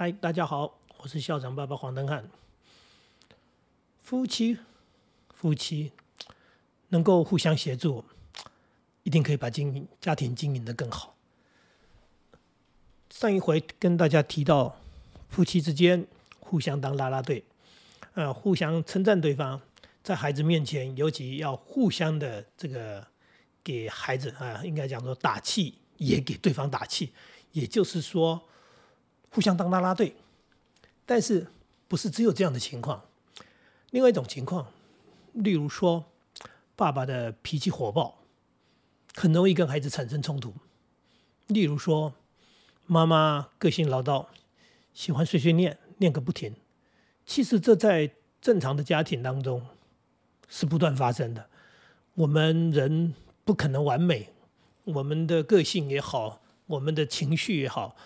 [0.00, 2.30] 嗨，大家好，我是校长爸爸黄登汉。
[4.00, 4.56] 夫妻，
[5.34, 5.90] 夫妻
[6.90, 8.04] 能够互相协助，
[9.02, 11.16] 一定可以把经营家庭经营的更好。
[13.10, 14.76] 上一回跟大家提到，
[15.28, 16.06] 夫妻之间
[16.38, 17.44] 互相当啦啦队，
[18.14, 19.60] 呃，互相称赞对方，
[20.04, 23.04] 在孩子面前，尤其要互相的这个
[23.64, 27.12] 给孩子啊，应该讲说打气，也给对方打气，
[27.50, 28.40] 也就是说。
[29.30, 30.14] 互相当拉拉队，
[31.06, 31.46] 但是
[31.86, 33.04] 不是只有这样的情况？
[33.90, 34.66] 另外一种情况，
[35.32, 36.04] 例如说，
[36.76, 38.18] 爸爸的脾气火爆，
[39.14, 40.50] 很容易跟孩子产生冲突；
[41.46, 42.14] 例如说，
[42.86, 44.26] 妈妈个性唠叨，
[44.92, 46.54] 喜欢碎碎念，念个不停。
[47.24, 48.10] 其实这在
[48.40, 49.66] 正常的家庭当中
[50.48, 51.48] 是不断发生的。
[52.14, 54.30] 我们人不可能完美，
[54.84, 57.96] 我们的个性也好，我们的情绪也好。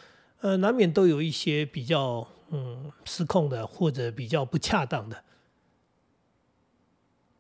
[0.43, 5.23] 呃，难免都有一些比较嗯失控的，或者比较不恰当的。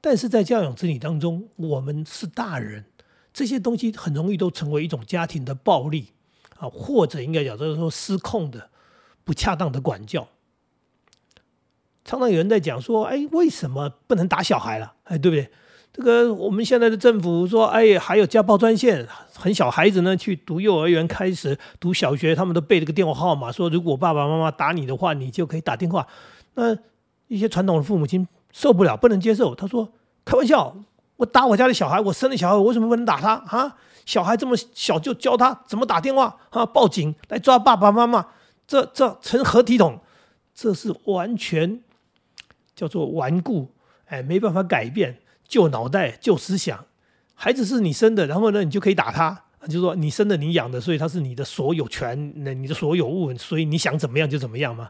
[0.01, 2.85] 但是在教养子女当中，我们是大人，
[3.33, 6.13] 这些东西很容易都成为一种家庭的暴力
[6.59, 8.71] 啊，或者应该讲就是说失控的、
[9.25, 10.29] 不恰当的管教。
[12.05, 14.95] 常常有人在讲说，哎，为什么不能打小孩了？
[15.05, 15.51] 哎，对不对？
[15.93, 26.07] 这个我们现在的政府说，哎，还有家暴专线，很小孩子呢去读幼儿园开始读小学，他们都背这个电话号码，说如果爸爸妈妈打你的话，你就可以打电话。
[26.55, 26.75] 那
[27.29, 29.55] 一些传统的父母亲受不了，不能接受。
[29.55, 29.93] 他说
[30.25, 30.75] ：“开玩笑，
[31.17, 33.77] 我打我家的小孩，我生的小孩，我为什么不能打他啊？
[34.07, 36.65] 小孩这么小就教他怎么打电话啊？
[36.65, 38.29] 报警来抓爸爸妈妈，
[38.67, 40.01] 这这成何体统？
[40.55, 41.83] 这是完全
[42.75, 43.71] 叫做顽固，
[44.07, 45.19] 哎，没办法改变。”
[45.53, 46.87] 旧脑袋、旧思想，
[47.35, 54.89] 孩子是你生的，然后呢，你就可以打他，就说你生的、你养的，所以他是你的所有权，那你的所有物，所以你想怎么样就怎么样嘛？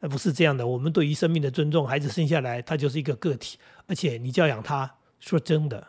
[0.00, 0.66] 那不是这样的。
[0.66, 5.88] 我们对于生命的尊重，孩子生下来他就是一个个体，而且你教养他，说真的，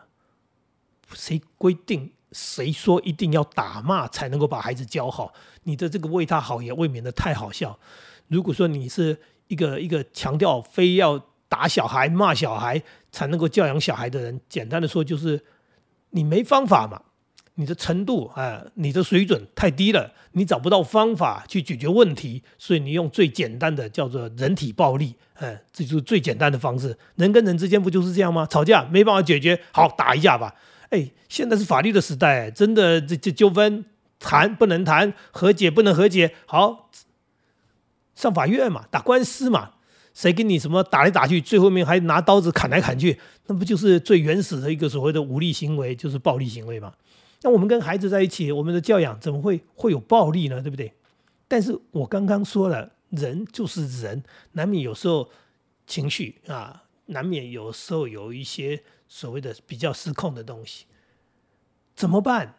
[1.14, 5.32] 谁规定谁说一定要打骂才能够把孩子教好？
[5.62, 7.78] 你的这个为他好也未免的太好笑。
[8.28, 9.18] 如果说你是
[9.48, 11.24] 一个一个强调非要。
[11.52, 15.40] 打小孩、骂小孩才能够教养小孩的人，简单的说就是
[16.10, 17.00] 你没方法嘛，
[17.54, 26.96] 你的程度啊，你的水准太低了，你找不到方法去解决问题，所以你用最简单的叫做人体暴力，哎，这就是最简单的方式。
[27.16, 28.46] 人跟人之间不就是这样吗？
[28.50, 30.54] 吵架没办法解决，好打一架吧。
[30.88, 33.84] 哎，现在是法律的时代，真的这这纠纷
[34.18, 36.90] 谈不能谈，和解不能和解，好
[38.14, 39.72] 上法院嘛，打官司嘛。
[40.14, 46.92] 谁跟你什么打来打去，最后面还拿刀子砍来砍去，那不就是最原始的一个所谓的武力行为，就是暴力行为吗？
[47.42, 50.62] 那我们跟孩子在一起，我们的教养怎么会会有暴力呢？
[50.62, 50.92] 对不对？
[51.48, 55.28] 但是我刚刚说了，人就是人，难免有时候
[55.86, 60.86] 情绪啊，难免有时候有一些所谓的比较失控的东西，
[61.96, 62.54] 怎么办？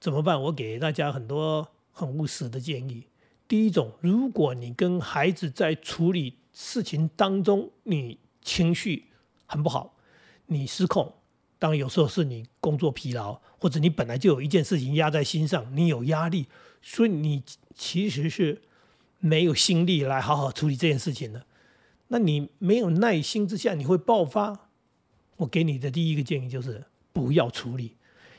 [0.00, 0.40] 怎么办？
[0.40, 3.06] 我给大家很多很务实的建议。
[3.46, 9.06] 第一种，如果你跟孩子在处理事情当中，你情绪
[9.46, 9.96] 很不好，
[10.46, 11.14] 你失控。
[11.58, 16.46] 当然，有时候是你工作疲劳，或者你本来就有一件事情压在心上，你有压力，
[16.80, 17.42] 所以你
[17.74, 18.62] 其实是
[19.18, 21.44] 没有心力来好好处理这件事情的。
[22.08, 24.70] 那你没有耐心之下，你会爆发。
[25.36, 27.96] 我给你的第一个建议就是不要处理，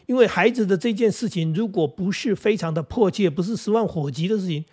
[0.07, 4.65] 因为孩子的这件事情，如果不是非常的迫切，不是十万火急的事情。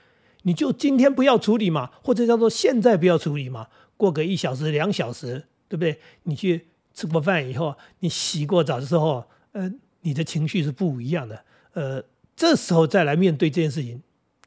[0.43, 5.99] 你就今天不要处理嘛，或者叫做现在不要处理嘛，过个一小时、两小时，对不对？
[6.23, 9.73] 你去吃过饭以后，你洗过澡的时候，呃，
[10.03, 12.03] 你的情绪是不一样的，呃，
[12.37, 14.03] 这时候再来面对这件事情，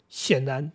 [0.07, 0.71] 显然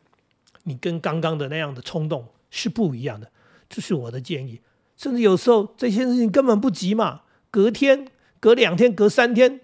[0.65, 3.31] 你跟刚刚的那样的冲动是不一样的。
[3.69, 4.61] 这是我的建议。
[4.97, 8.09] 甚至有时候这些事情根本不急嘛，隔天、
[8.41, 9.61] 隔两天、隔三天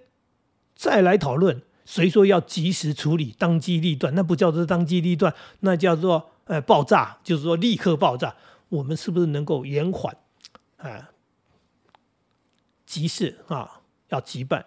[0.74, 1.62] 再来讨论。
[1.92, 4.14] 谁说要及时处理、当机立断？
[4.14, 8.34] 那不叫做当机立断，那叫做呃爆炸，就是说立刻爆炸。
[8.70, 10.16] 我们是不是能够延缓？
[10.78, 11.10] 啊，
[12.86, 14.64] 急事啊要急办，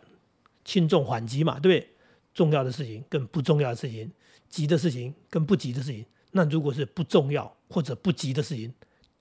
[0.63, 1.89] 轻重缓急嘛，对不对？
[2.35, 4.11] 重要的事情跟不重要的事情，
[4.47, 8.71] 急的事情跟不急的事情，那如果是不重要或者不急的事情，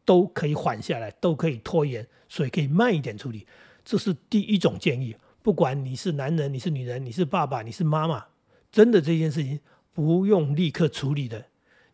[0.04, 3.46] 都可以缓下来，都可以拖延，所以可以慢一点处理。
[3.82, 5.16] 这是第一种建议。
[5.44, 8.24] 不管你是男人，你是女人，你是爸爸，你是妈妈，
[8.72, 9.60] 真的这件事情
[9.92, 11.44] 不用立刻处理的。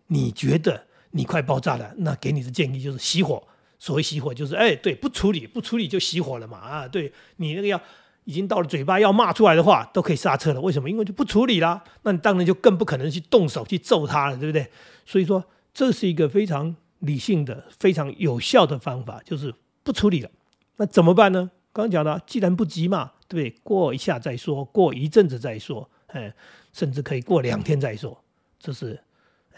[0.06, 3.43] 你觉得你快爆炸了，那给你的建议就是熄火。
[3.76, 6.58] 所谓熄火，就是哎，对，不处理，不处理就熄火了嘛。
[6.58, 7.81] 啊，对你那个要
[8.23, 10.61] 已经到了嘴巴要骂出来的话，都可以刹车了。
[10.61, 10.88] 为什么？
[10.88, 14.70] 因为就不处理了，那你当然就更不可能去动手去揍他了，对不对？
[15.05, 15.44] 所以说，
[15.75, 19.52] 这是一个非常理性的、非常有效的方法，就是
[19.82, 20.31] 不处理了。
[20.76, 21.50] 那怎么办呢？
[21.73, 23.50] 刚刚讲的，既然不急嘛，对？
[23.62, 26.34] 过一下再说，过一阵子再说，哎，
[26.72, 28.22] 甚至可以过两天再说。
[28.58, 28.98] 这是，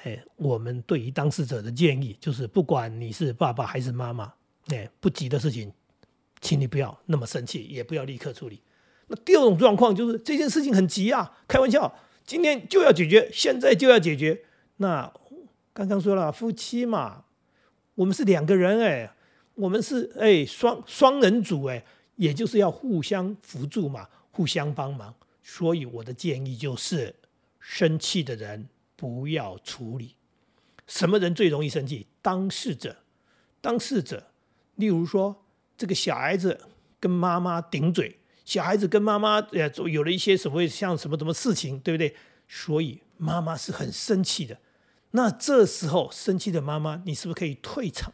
[0.02, 4.32] 哎，我们对于当事者的建议，就是不管你是爸爸还是妈妈，
[4.68, 5.72] 哎，不急的事情，
[6.40, 8.60] 请你不要那么生气，也不要立刻处理。
[9.08, 11.92] 那第二种状况就是这件事情很急啊，开玩笑，
[12.24, 14.44] 今天就要解决，现在就要解决。
[14.76, 15.12] 那
[15.72, 17.24] 刚刚说了，夫妻嘛，
[17.94, 19.12] 我们是两个人哎，
[19.54, 21.84] 我们是哎双双人组哎，
[22.16, 25.14] 也就是要互相扶助嘛，互相帮忙。
[25.42, 27.14] 所以我的建议就是，
[27.58, 30.14] 生气的人不要处理。
[30.86, 32.06] 什么人最容易生气？
[32.20, 32.96] 当事者，
[33.60, 34.28] 当事者。
[34.76, 35.44] 例如说，
[35.76, 36.60] 这个小孩子
[37.00, 38.18] 跟妈妈顶嘴。
[38.44, 42.14] 小孩子跟妈妈呃有了一些所谓像什么什么事情，对不对？
[42.48, 44.58] 所以妈妈是很生气的。
[45.12, 48.12] 那这时候生气的妈妈，你是不是可以退场？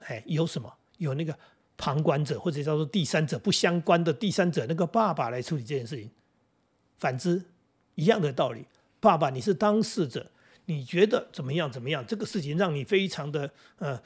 [0.00, 0.74] 哎，有什么？
[0.98, 1.38] 有那个
[1.80, 6.10] 旁观者或者叫做第三者不相关的第三者，那个爸爸来处理这件事情。
[6.98, 7.42] 反之，
[7.94, 8.66] 一样的道理。
[9.00, 10.30] 爸爸，你是当事者，
[10.66, 11.72] 你觉得怎么样？
[11.72, 12.04] 怎么样？
[12.06, 13.98] 这个事情让你非常的呃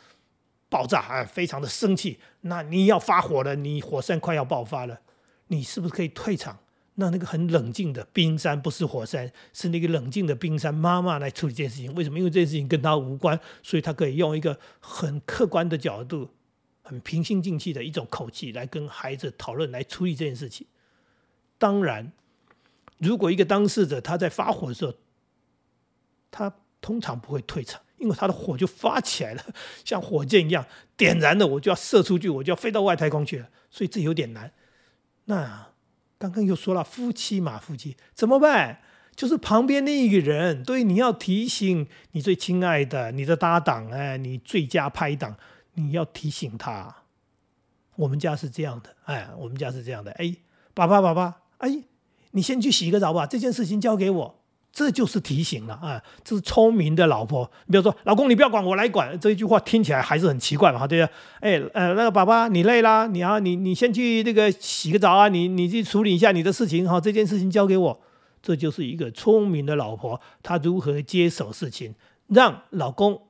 [0.69, 2.17] 爆炸啊，非常的生气。
[2.43, 5.01] 那你要发火了，你火山快要爆发了。
[5.49, 6.57] 你是不是可以退场？
[6.95, 11.93] 让那个很冷静的冰山，不是火山，是那个冷静的冰山妈妈来处理这件事情。
[11.97, 12.17] 为什么？
[12.21, 16.31] 因为这件事情跟他无关，所以他可以用一个很客观的角度，
[16.85, 20.67] 很平心静气的一种口气来跟孩子讨论，来处理这件事情。
[21.59, 22.13] 当然，
[22.99, 24.93] 如果一个当事者他在发火的时候，
[26.31, 29.43] 他通常不会退场，因为他的火就发起来了，
[29.83, 30.67] 像火箭一样
[30.97, 34.53] 点燃了，我就要射出去，我就要飞到外太空去了，所以这有点难。
[35.25, 35.69] 那
[36.19, 38.83] 刚刚又说了夫妻嘛，夫妻怎么办？
[39.17, 45.37] 就是旁边那一个人，对，你要提醒你最亲爱的你的搭档，哎，你最佳拍档，
[45.75, 46.95] 你要提醒他。
[47.97, 50.35] 我们家是这样的，哎，我们家是这样的，哎，
[50.73, 51.83] 爸爸，爸爸，哎，
[52.33, 54.41] 你先去洗个澡吧，这件事情交给我。
[54.73, 56.03] 这就是提醒了啊！
[56.25, 57.49] 这是聪明的老婆。
[57.67, 59.17] 你比如说，老公你不要管，我来管。
[59.21, 61.63] 这一句话听起来还是很奇怪嘛，对不对？
[61.63, 68.01] 哎，呃，那个爸爸你累啦，你啊，你你先去那个洗个澡啊，你你去处理一下你的事情哈，这件事情交给我。
[68.43, 71.95] 这就是一个聪明的老婆，她如何接手事情，
[72.27, 73.23] 让老公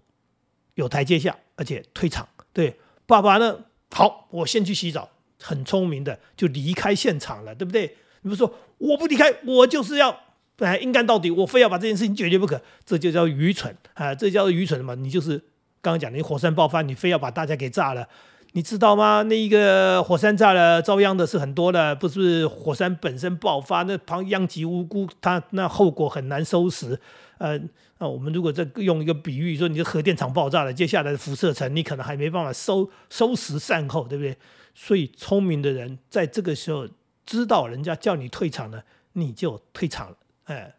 [0.77, 2.27] 有台阶下，而且退场。
[2.55, 3.59] 对，爸爸呢，
[3.91, 5.11] 好，我先去洗澡，
[5.43, 7.99] 很聪明的就离开现场了，对不对？
[8.23, 10.21] 你不说我不离开，我就是要。
[10.59, 14.15] 哎，硬干到底，我非要把这件事情解决不可，这就叫愚蠢啊！
[14.15, 14.95] 这叫愚蠢的嘛？
[14.95, 15.37] 你就是
[15.83, 18.09] 刚刚讲的火山爆发，你非要把大家给炸了，
[18.57, 19.23] 你知道吗？
[19.25, 26.97] 那一个火山炸了，遭殃的是很多的，不是火山本身爆发，那旁殃及无辜，它那后果很难收拾。
[27.39, 27.61] 呃，
[27.99, 34.37] 那我们如果再用一个比喻说，你的核电厂爆炸了，接下来的辐射层你可能还没办法收收拾善后，对不对？
[34.73, 36.87] 所以聪明的人在这个时候
[37.27, 38.85] 知道人家叫你退场了，
[39.15, 40.17] 你就退场了。
[40.45, 40.73] 哎，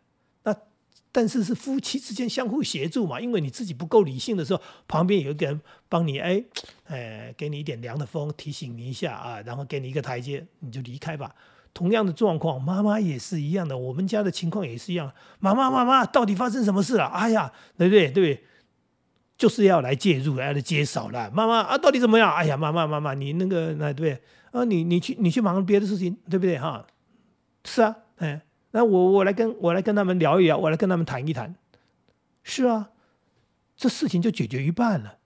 [1.16, 3.22] 但是是夫妻之间相互协助嘛？
[3.22, 6.44] 因为你自己不够理性的时候，旁边有一个人帮你，哎，
[6.88, 11.34] 哎，给你一点凉的风，提醒你一下啊，然后给你一个台阶，你就离开吧。
[11.74, 15.10] 同样的状况，妈妈也是一样的，我们家的情况也是一样。
[15.40, 17.06] 妈妈，妈妈，到底发生什么事了？
[17.06, 18.12] 哎呀，对不对？
[18.12, 18.44] 对不对，
[19.38, 21.32] 就是要来介入，来接手了。
[21.32, 22.30] 妈妈啊，到底怎么样？
[22.34, 26.60] 哎呀，妈妈，妈妈，你那个，那对啊，你你去你去忙别的事情，对不对？
[26.60, 26.86] 哈，
[27.64, 28.42] 是啊，哎。
[28.76, 31.56] 那我我来跟我来跟他们聊一聊，我来跟他们谈一谈。
[32.44, 32.90] 是啊，
[33.78, 35.20] 这事情就解决一半了。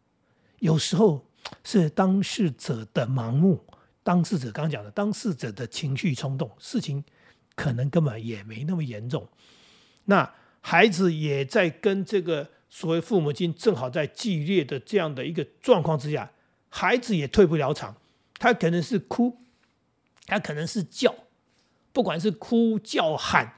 [0.60, 1.26] 有时候
[1.64, 3.66] 是当事者的盲目，
[4.04, 7.04] 当事者刚刚讲的，当事者的情绪冲动，事情
[7.56, 9.28] 可能根本也没那么严重。
[10.06, 16.32] 那孩子也在跟这个所谓父母亲正好在激烈的这样的一个状况之下，
[16.70, 17.98] 孩子也退不了场，
[18.38, 19.40] 他可能是哭，
[20.28, 21.16] 他可能是叫。
[21.92, 23.52] 不管是哭叫喊，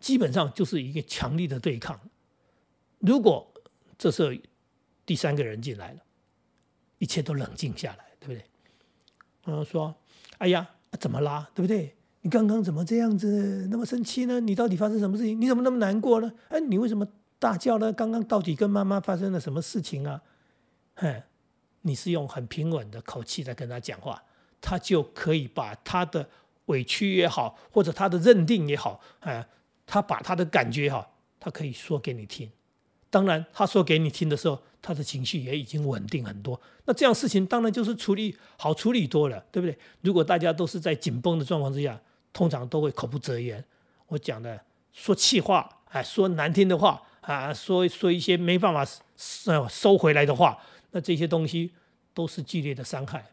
[0.00, 1.98] 基本上就是一个强力的对抗。
[2.98, 3.52] 如果
[3.96, 4.30] 这时候
[5.04, 6.00] 第三个人进来了，
[6.98, 8.44] 一切都冷静下来，对不对？
[9.44, 9.94] 嗯，说
[10.38, 11.48] ：“哎呀，怎么啦？
[11.54, 11.94] 对不对？
[12.22, 14.40] 你刚刚怎么这样子那么生气呢？
[14.40, 15.40] 你到底发生什么事情？
[15.40, 16.32] 你怎么那么难过呢？
[16.48, 17.06] 哎，你为什么
[17.38, 17.92] 大叫呢？
[17.92, 20.20] 刚刚到底跟妈妈发生了什么事情啊？”
[20.96, 21.22] 哼，
[21.82, 24.22] 你是用很平稳的口气在跟他讲话，
[24.60, 26.28] 他就可以把他的。
[26.66, 29.46] 委屈也好，或者他的认定也好，哎，
[29.86, 31.08] 他把他的感觉哈，
[31.40, 32.50] 他可以说给你听。
[33.08, 36.60] 当然，他说给你听的时候，他的情绪也已经稳定很多。
[36.84, 39.78] 那这样事情当然就是处理好处理多了，对不对？
[40.02, 41.98] 如果大家都是在紧绷的状况之下，
[42.32, 43.64] 通常都会口不择言。
[44.08, 44.60] 我讲的
[44.92, 48.84] 说气话，哎，说难听的话，啊，说说一些没办法
[49.16, 50.58] 收收回来的话，
[50.90, 51.72] 那这些东西
[52.12, 53.24] 都是剧烈的伤害。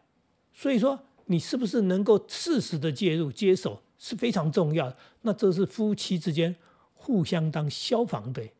[0.54, 4.94] 所以说，你是不是能够适时的介入接手是非常重要。
[5.22, 6.56] 那这是夫妻之间
[6.92, 8.52] 互相当消防队。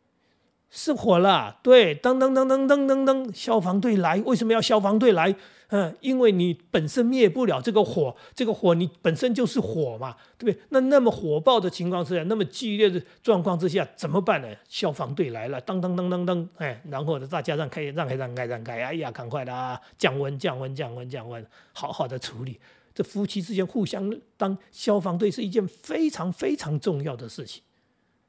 [0.76, 5.32] 失火了，对，噔噔噔噔噔噔噔，消防队来，为什么要消防队来？
[5.68, 10.60] 嗯，因为你本身灭不了这个火，这个火你本身就是火嘛，对不对？
[10.70, 14.48] 那那么火爆的情况之下，那么激烈的状况之下，怎么办呢？
[14.68, 22.58] 消防队来了，噔噔噔噔噔，哎，然后呢，大家让开，让开，让开，让开，哎呀，赶快的，降温，降温，降温，降温，好好的处理。
[22.92, 27.62] 这夫妻之间互相当消防队是一件非常非常重要的事情，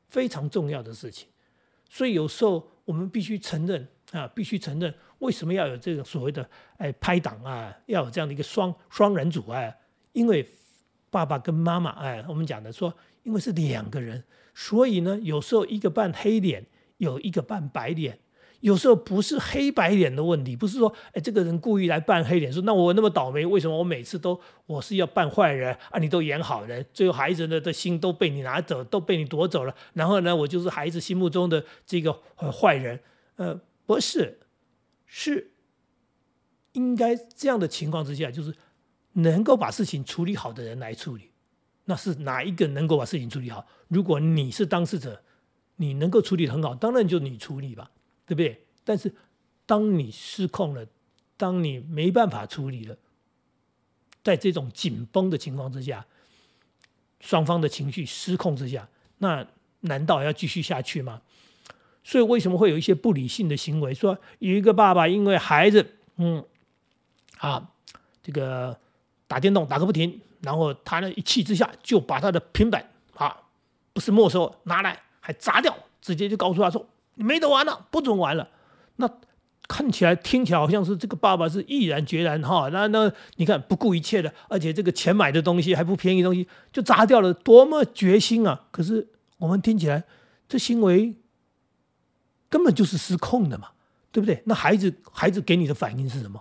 [0.09, 1.27] 非常重要的事情。
[1.95, 9.73] 所以有时候我们必须承认啊，必须承认为什么要有这个所谓的哎拍档啊，要有这样的一个双双人组啊，
[10.11, 10.45] 因为
[11.09, 14.21] 爸爸跟妈妈哎，我们讲的说，因为是两个人，
[14.53, 16.65] 所以呢，有时候一个扮黑脸，
[16.97, 18.19] 有一个扮白脸。
[18.65, 25.99] 有时候不是黑白脸的问题，不是说哎这个人故意来扮黑脸，说那我那么倒霉，为什么我每次都我是要扮坏人啊？
[25.99, 32.11] 你都演好人，最后孩子的的心都被你拿走，都被你夺走了，然后呢，我就是孩子心目中的这个
[32.51, 32.99] 坏人。
[33.35, 34.39] 呃，不是，
[35.05, 35.51] 是
[36.71, 38.51] 应该这样的情况之下，就是
[39.13, 41.29] 能够把事情处理好的人来处理。
[41.83, 43.63] 那是哪一个能够把事情处理好？
[43.89, 45.21] 如果你是当事者，
[45.75, 47.91] 你能够处理很好，当然就你处理吧。
[48.25, 48.65] 对不对？
[48.83, 49.13] 但是，
[49.65, 50.85] 当你失控了，
[51.37, 52.95] 当你没办法处理了，
[54.23, 56.05] 在这种紧绷的情况之下，
[57.19, 58.87] 双方的情绪失控之下，
[59.19, 59.45] 那
[59.81, 61.21] 难道要继续下去吗？
[62.03, 63.93] 所以，为什么会有一些不理性的行为？
[63.93, 66.43] 说有一个爸爸因为孩子，嗯，
[67.37, 67.71] 啊，
[68.21, 68.79] 这个
[69.27, 73.35] 打电动打个不停，然后他呢一气之下就把他的平板啊，
[73.93, 76.87] 不是没收，拿来还砸掉，直接就告诉他说。
[77.15, 78.49] 没得玩了，不准玩了。
[78.97, 79.09] 那
[79.67, 82.69] 看起来、听起来好像是这个爸爸是毅然决然哈。
[82.71, 88.67] 那那你看不顾一切的，而且这个钱买的东西还不便宜，东西就砸掉了，多么决心啊！
[88.69, 89.07] 可是
[89.37, 90.03] 我们听起来，
[90.47, 91.15] 这行为
[92.47, 93.69] 根本就是失控的嘛，
[94.11, 94.43] 对不对？
[94.45, 96.39] 那孩子孩子给你的反应是什么？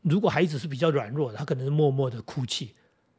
[0.00, 2.72] 如果孩子是比较软弱，他可能是默默的哭泣，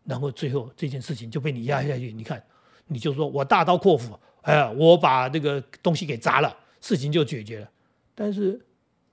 [0.03, 2.11] 然后最后这件事情就被你压下去。
[2.11, 2.41] 你看，
[2.87, 6.57] 你就说我大刀阔斧，哎，我把这个东西给砸了。
[6.81, 7.69] 事情就解决了，
[8.15, 8.59] 但是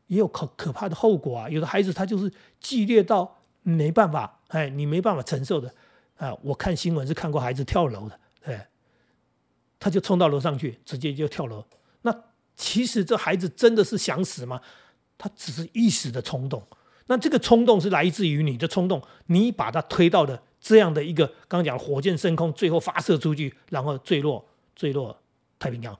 [0.06, 1.48] 也有可可怕的后果啊！
[1.48, 5.74] 有的孩子他就是激烈到没办法，哎，你没办法承受的
[6.16, 6.34] 啊！
[6.42, 8.68] 我看新闻是看过孩子跳楼的，哎，
[9.78, 11.64] 他就冲到楼上去，直接就跳楼。
[12.02, 12.14] 那
[12.54, 14.60] 其实这孩子真的是想死吗？
[15.16, 16.62] 他只是一时的冲动。
[17.06, 24.44] 那这个冲动是来自于你的冲动，你把他推到了这样的一个刚刚讲火箭升空，最后发射出去，然后坠落
[24.74, 25.14] 坠落
[25.58, 25.98] 太平洋。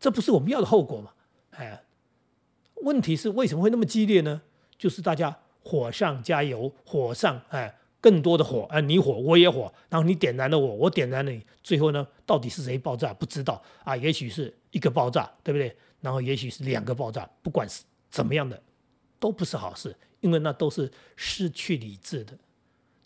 [0.00, 1.12] 这不是我们要的后果嘛？
[1.50, 1.82] 哎，
[2.82, 4.42] 问题是为什么会那么激烈呢？
[4.78, 13.96] 就是大家火上加油，火上哎，更多的火啊，你火我也火，然后你点燃了我，我点燃了你，最后呢，到底是谁爆炸不知道啊？
[13.96, 15.76] 也许是一个爆炸，对不对？
[16.00, 18.62] 然后也许是两个爆炸，不管是怎么样的，
[19.18, 22.38] 都不是好事，因为那都是失去理智的，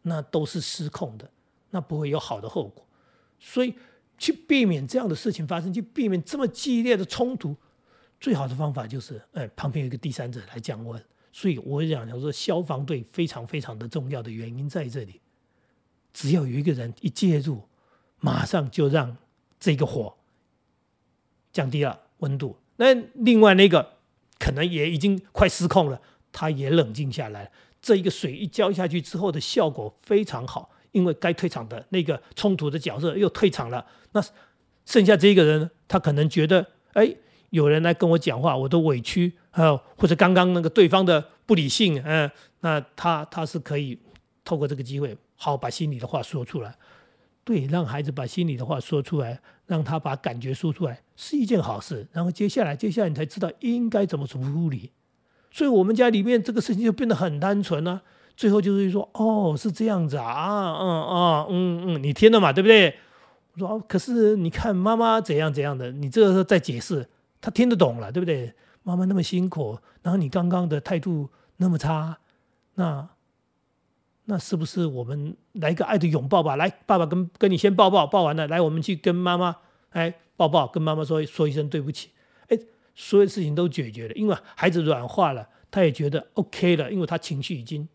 [0.02, 1.30] 那都是失控的，
[1.70, 2.86] 那不会有好的后果，
[3.40, 3.74] 所以。
[4.22, 7.56] 去避免这样的事情发生，去避免这么激烈的冲突，
[8.20, 11.04] 最好的方法就是，哎，旁边有一个第三者来降温。
[11.32, 15.20] 所以我讲，我说消防队非常非常的重要的原因在这里，
[16.14, 17.62] 只要有一个人一介入，
[18.20, 19.16] 马上就让
[19.58, 20.14] 这个火
[21.52, 22.56] 降低了温度。
[22.76, 23.94] 那另外那个
[24.38, 26.00] 可能也已经快失控了，
[26.30, 27.50] 他也冷静下来了。
[27.80, 30.70] 这一个水一浇下去之后的效果非常好。
[30.92, 34.22] 因为该退场的那个冲突的角色又退场了，那
[34.86, 37.14] 剩下这一个人，他可能觉得，哎，
[37.50, 42.30] 有人来跟我讲话，我都委屈，还有或者刚刚那个对方的不理性，嗯，
[42.60, 43.98] 那他他是可以
[44.44, 46.76] 透过这个机会，好把心里的话说出来，
[47.44, 52.06] 对，让孩子把心里的话说出来，让他把感觉说出来，是一件好事。
[52.12, 54.90] 然后接下来，接下来你才知道应该怎么处理。
[55.50, 58.02] 所以我们家里面这个事情就变得很单纯了。
[58.36, 62.96] 最后就是说，哦，是这样子啊，啊，嗯，啊，嗯，嗯，你听了嘛，对不对？
[63.54, 67.06] 我说，可是你看妈妈怎样怎样的，你这个时候在解释，
[67.40, 68.52] 他听得懂了，对不对？
[68.82, 72.18] 妈妈那么辛苦，然后你刚刚的态度那么差，
[72.74, 73.08] 那
[74.24, 76.56] 那是不是我们来一个爱的拥抱吧？
[76.56, 79.54] 来，爸爸跟跟你先抱抱，抱完了，来，我们去跟妈妈，
[79.90, 82.10] 哎，抱抱，跟妈妈说说一声对不起，
[82.48, 82.58] 哎，
[82.94, 87.86] 所有事情都解决了，因为孩子软化了，他也觉得 OK 了，因为他情绪已经。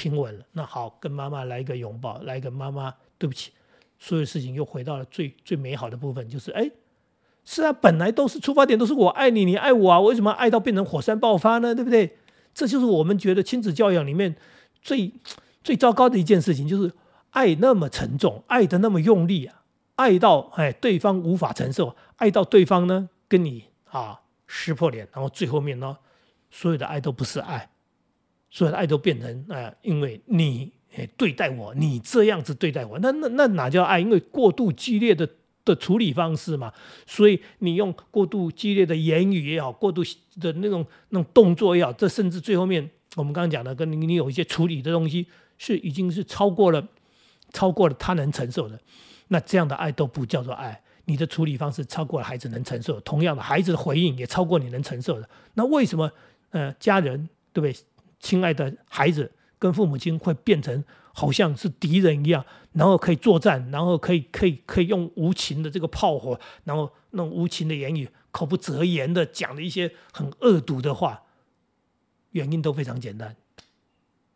[0.00, 3.50] 平稳了，那好，跟妈妈来一个拥抱，来一个妈妈，对不起，
[3.98, 6.70] 所有事情又回到了最最美好的部分，就是哎，
[7.44, 11.74] 是啊，本来都是出发点都是我爱你，你爱我啊，为什么爱到变成火山爆发呢？
[11.74, 12.16] 对不对？
[12.54, 14.34] 这就是我们觉得亲子教养里面
[14.80, 15.12] 最
[15.62, 16.90] 最糟糕的一件事情，就是
[17.30, 19.62] 爱那么沉重，爱的那么用力啊，
[19.96, 25.98] 爱到哎对方无法承受，爱到对方呢跟你啊撕破脸，然后最后面呢
[26.50, 27.70] 所有的爱都不是爱，
[28.50, 34.00] 所有的爱都变成啊，因为你哎对待我，你这样子对待我，那那那哪叫爱？
[34.00, 35.28] 因为过度激烈的。
[35.62, 36.72] 的处理方式嘛，
[37.06, 40.02] 所以你用过度激烈的言语也好，过度
[40.40, 45.26] 的那种那种动作也好，这甚至最后面我们刚刚讲的，跟你你有一些处理的东西，
[45.58, 46.82] 是已经是超过了
[47.52, 48.80] 超过了他能承受的，
[49.28, 50.80] 那这样的爱都不叫做爱。
[51.04, 55.28] 你的处理方式超过了孩子能承受，同样的孩子的回应也超过你能承受的。
[55.54, 56.10] 那为什么
[56.52, 57.76] 呃家人对不对？
[58.20, 60.84] 亲爱的孩子跟父母亲会变成？
[61.12, 71.24] 好像是敌人一样，然后可以作战，然后可以可以可以用无情的这个炮火，然后那无情的言语，口不择言的讲了一些很恶毒的话，
[72.30, 73.36] 原因都非常简单，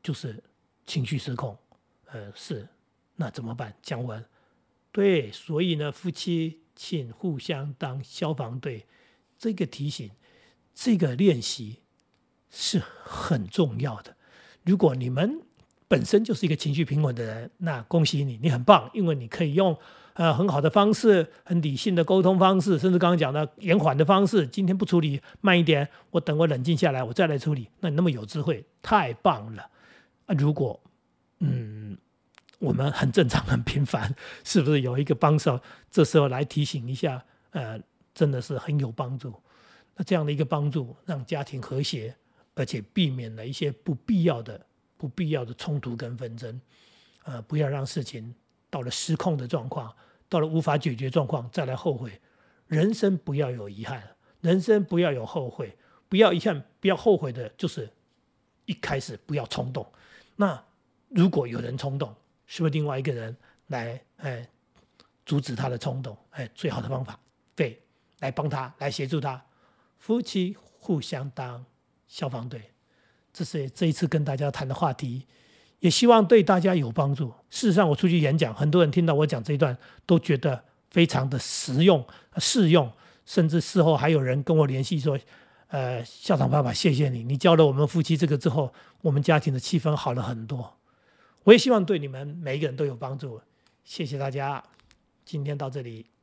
[0.02, 0.42] 就是
[0.84, 1.56] 情绪失控。
[2.06, 2.68] 呃，是，
[3.16, 3.74] 那怎么办？
[3.80, 4.22] 降温。
[4.90, 8.84] 对，所以呢，夫妻请互相当消防队，
[9.38, 10.10] 这个提醒，
[10.74, 11.83] 这个练习
[12.54, 14.14] 是很重要的。
[14.64, 15.42] 如果你们。
[15.86, 19.76] 本身就是一个情绪平稳的人，那恭喜你，你很棒，因为你可以用
[20.14, 24.46] 呃很好的方式、很理性的沟通方式，甚至刚刚讲的延缓的方式。
[24.46, 27.68] 今天不处理，慢一点，我等我冷静下来，我再来处理。
[27.80, 29.70] 那你那么有智慧，太棒了！
[30.38, 30.80] 如果
[31.40, 31.96] 嗯，
[32.58, 35.60] 我们很正常、很平凡， 是不是有一个帮手？
[35.90, 37.78] 这时候来提醒一下，呃，
[38.14, 39.32] 真的是很有帮助。
[39.94, 42.16] 那这样的一个帮助，让家庭和谐，
[42.54, 44.66] 而且避免了一些不必要的。
[44.96, 46.58] 不必要的冲突跟纷争，
[47.24, 48.34] 呃，不要让事情
[48.70, 49.94] 到了失控的状况，
[50.30, 52.18] 到了无法解决状况再来后悔。
[52.68, 54.02] 人生不要有遗憾，
[54.40, 55.76] 人生不要有后悔，
[56.08, 57.92] 不要遗憾，不要后悔的，就是
[58.64, 59.86] 一开始不要冲动。
[60.36, 60.64] 那
[61.08, 62.14] 如果有人冲动，
[62.46, 64.48] 是不是另外一个人来哎
[65.26, 66.16] 阻止他的冲动？
[66.30, 67.18] 哎，最好的方法，
[67.54, 67.82] 对，
[68.20, 69.44] 来帮他，来协助他，
[69.98, 71.62] 夫妻互相当
[72.14, 72.62] 消防队。
[73.32, 75.26] 这是这一次跟大家谈的话题，
[75.80, 77.34] 也希望对大家有帮助。
[77.50, 82.88] 事实上，我出去演讲，很多人听到我讲这一段，都觉得非常的实用、适用，
[83.26, 85.18] 甚至事后还有人跟我联系说
[85.66, 88.72] ：“呃，校长爸爸，谢谢你，你教了我们夫妻这个之后，
[89.02, 90.78] 我们家庭的气氛好了很多。”
[91.42, 93.40] 我也希望对你们每一个人都有帮助。
[93.82, 94.62] 谢谢大家，
[95.24, 96.13] 今天到这里。